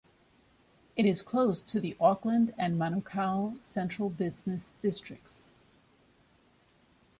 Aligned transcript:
It 0.95 1.05
is 1.05 1.21
close 1.21 1.61
to 1.61 1.79
the 1.79 1.95
Auckland 2.01 2.55
and 2.57 2.75
Manukau 2.75 3.63
central 3.63 4.09
business 4.09 4.73
districts. 4.81 5.47